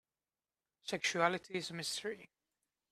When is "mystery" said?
1.75-2.31